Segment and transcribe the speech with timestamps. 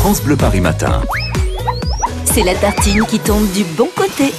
[0.00, 1.02] France Bleu Paris Matin.
[2.24, 4.32] C'est la tartine qui tombe du bon côté.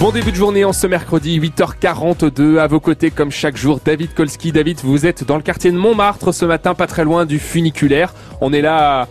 [0.00, 4.14] Bon début de journée en ce mercredi 8h42 à vos côtés comme chaque jour David
[4.14, 4.50] Kolski.
[4.50, 8.14] David, vous êtes dans le quartier de Montmartre ce matin, pas très loin du funiculaire.
[8.40, 9.06] On est là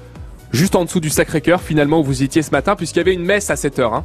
[0.51, 3.23] juste en dessous du Sacré-Cœur finalement où vous étiez ce matin puisqu'il y avait une
[3.23, 4.03] messe à 7h.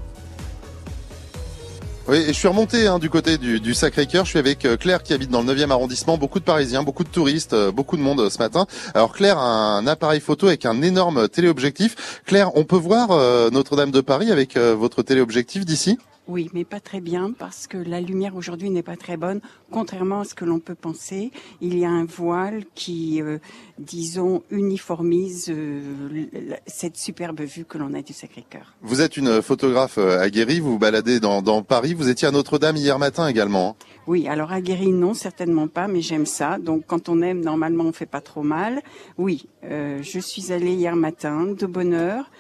[2.11, 4.25] Oui, et je suis remonté hein, du côté du, Sacré-Cœur.
[4.25, 6.19] Je suis avec euh, Claire qui habite dans le 9e arrondissement.
[6.19, 8.67] Beaucoup de Parisiens, beaucoup de touristes, euh, beaucoup de monde euh, ce matin.
[8.95, 12.21] Alors Claire a un appareil photo avec un énorme téléobjectif.
[12.27, 13.11] Claire, on peut voir
[13.53, 15.99] Notre-Dame de Paris avec votre téléobjectif d'ici?
[16.29, 20.21] Oui, mais pas très bien parce que la lumière aujourd'hui n'est pas très bonne, contrairement
[20.21, 21.33] à ce que l'on peut penser.
[21.61, 23.39] Il y a un voile qui, euh,
[23.79, 28.75] disons, uniformise euh, cette superbe vue que l'on a du Sacré-Cœur.
[28.83, 31.95] Vous êtes une photographe euh, aguerrie, vous vous baladez dans, Paris.
[31.95, 33.71] Vous étiez à Notre-Dame hier matin également.
[33.81, 36.59] Hein oui, alors aguerrie non, certainement pas, mais j'aime ça.
[36.59, 38.83] Donc quand on aime, normalement, on fait pas trop mal.
[39.19, 42.31] Oui, je suis allée hier matin de bonne heure.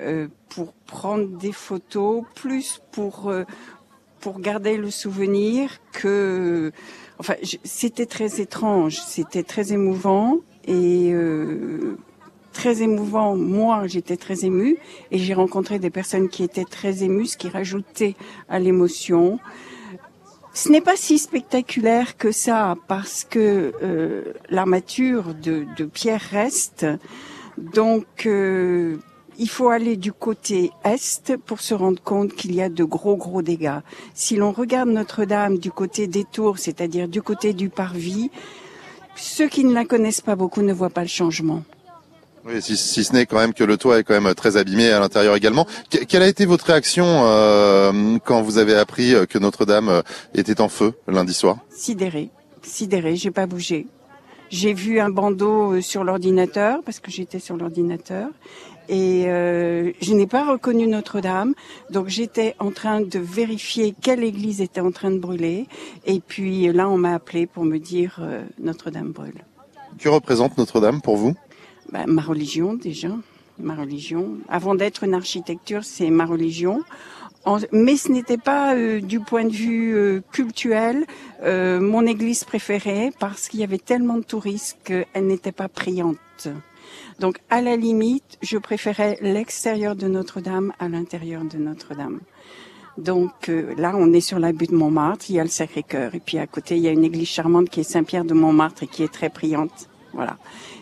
[0.00, 3.44] Euh, pour prendre des photos, plus pour euh,
[4.20, 6.72] pour garder le souvenir que,
[7.18, 11.96] enfin, c'était très étrange, c'était très émouvant et euh,
[12.52, 13.36] très émouvant.
[13.36, 14.76] Moi, j'étais très émue
[15.10, 18.16] et j'ai rencontré des personnes qui étaient très émues, ce qui rajoutait
[18.48, 19.38] à l'émotion.
[20.52, 26.86] Ce n'est pas si spectaculaire que ça parce que euh, l'armature de, de, pierre reste.
[27.56, 28.96] Donc, euh,
[29.38, 33.16] il faut aller du côté est pour se rendre compte qu'il y a de gros
[33.16, 33.80] gros dégâts.
[34.14, 38.30] Si l'on regarde Notre-Dame du côté des tours, c'est-à-dire du côté du parvis,
[39.16, 41.62] ceux qui ne la connaissent pas beaucoup ne voient pas le changement.
[42.44, 45.00] Oui, si, ce n'est quand même que le toit est quand même très abîmé à
[45.00, 45.66] l'intérieur également.
[45.90, 50.02] quelle a été votre réaction euh, quand vous avez appris que Notre-Dame euh,
[50.34, 51.58] était en feu lundi soir?
[51.70, 52.30] Sidéré,
[52.62, 53.86] sidéré, j'ai pas bougé.
[54.50, 58.28] J'ai vu un bandeau euh, sur l'ordinateur parce que j'étais sur l'ordinateur
[58.88, 61.54] et euh, je n'ai pas reconnu Notre-Dame.
[61.90, 65.66] Donc j'étais en train de vérifier quelle église était en train de brûler.
[66.06, 69.44] Et puis là, on m'a appelé pour me dire euh, Notre-Dame brûle.
[69.98, 71.34] Que représente Notre-Dame pour vous?
[71.92, 73.10] Ben, Ma religion déjà.
[73.58, 74.38] Ma religion.
[74.48, 76.82] Avant d'être une architecture, c'est ma religion.
[77.72, 81.06] mais ce n'était pas euh, du point de vue culturel
[81.42, 86.48] mon église préférée parce qu'il y avait tellement de touristes qu'elle n'était pas priante.
[87.20, 92.20] Donc, à la limite, je préférais l'extérieur de Notre-Dame à l'intérieur de Notre-Dame.
[92.98, 96.20] Donc euh, là, on est sur la butte Montmartre, il y a le Sacré-Cœur, et
[96.20, 98.86] puis à côté, il y a une église charmante qui est Saint-Pierre de Montmartre et
[98.88, 99.88] qui est très priante.
[100.12, 100.36] Voilà.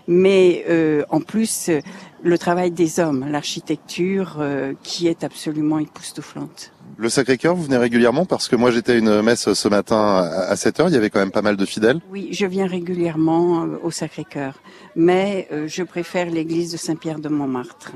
[0.09, 1.81] Mais euh, en plus, euh,
[2.23, 4.43] le travail des hommes, l'architecture
[4.83, 6.73] qui est absolument époustouflante.
[6.99, 10.57] Le Sacré-Cœur, vous venez régulièrement parce que moi j'étais à une messe ce matin à
[10.57, 12.01] 7 heures, il y avait quand même pas mal de fidèles.
[12.11, 14.55] Oui, je viens régulièrement euh, au Sacré-Cœur,
[14.95, 17.93] mais euh, je préfère l'église de Saint-Pierre de Montmartre.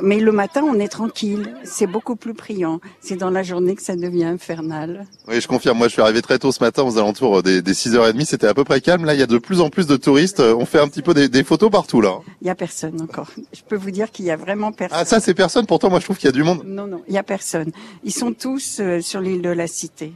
[0.00, 1.54] Mais le matin, on est tranquille.
[1.64, 2.80] C'est beaucoup plus priant.
[3.00, 5.06] C'est dans la journée que ça devient infernal.
[5.28, 5.78] Oui, je confirme.
[5.78, 8.24] Moi, je suis arrivé très tôt ce matin aux alentours des, des 6h30.
[8.24, 9.04] C'était à peu près calme.
[9.04, 10.40] Là, il y a de plus en plus de touristes.
[10.40, 12.18] On fait un petit peu des, photos partout, là.
[12.42, 13.28] Il y a personne encore.
[13.52, 14.98] Je peux vous dire qu'il y a vraiment personne.
[15.00, 15.66] Ah, ça, c'est personne.
[15.66, 16.62] Pourtant, moi, je trouve qu'il y a du monde.
[16.64, 17.72] Non, non, il y a personne.
[18.04, 20.12] Ils sont tous euh, sur l'île de la Cité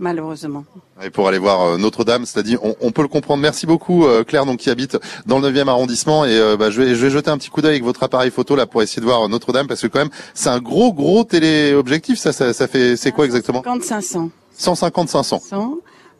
[0.00, 0.64] malheureusement.
[1.04, 3.40] Et pour aller voir euh, Notre-Dame, c'est-à-dire, on, peut le comprendre.
[3.40, 6.24] Merci beaucoup euh, Claire, donc qui habite dans le 9e arrondissement.
[6.24, 8.30] Et euh, bah, je, vais, je vais jeter un petit coup d'œil avec votre appareil
[8.30, 11.22] photo là pour essayer de voir Notre-Dame, parce que quand même, c'est un gros gros
[11.22, 12.18] téléobjectif.
[12.18, 13.62] Ça, ça, ça fait, c'est quoi exactement?
[13.62, 14.30] 150 500.
[14.56, 15.42] 150 500.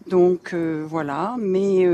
[0.07, 1.87] Donc voilà, mais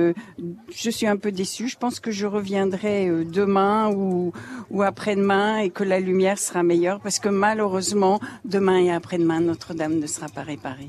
[0.75, 1.69] je suis un peu déçue.
[1.69, 4.33] Je pense que je reviendrai demain ou,
[4.71, 9.99] ou après-demain et que la lumière sera meilleure parce que malheureusement, demain et après-demain, Notre-Dame
[9.99, 10.89] ne sera pas réparée.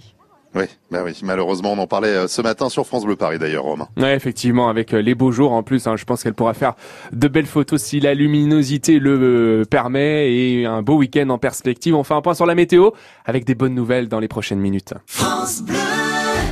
[0.55, 3.63] Oui, bah oui, malheureusement, on en parlait euh, ce matin sur France Bleu Paris d'ailleurs,
[3.63, 3.87] Romain.
[3.97, 6.73] Oui, effectivement, avec euh, les beaux jours en plus, hein, je pense qu'elle pourra faire
[7.11, 11.95] de belles photos si la luminosité le euh, permet et un beau week-end en perspective.
[11.95, 12.91] On fait un point sur la météo
[13.25, 14.93] avec des bonnes nouvelles dans les prochaines minutes.
[15.05, 15.86] France Bleu.